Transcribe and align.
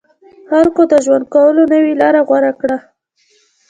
خلکو 0.49 0.81
د 0.91 0.93
ژوند 1.05 1.25
کولو 1.33 1.63
نوې 1.73 1.93
لاره 2.01 2.21
غوره 2.27 2.51
کړه. 2.61 2.77